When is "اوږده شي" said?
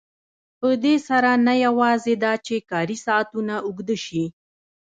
3.65-4.23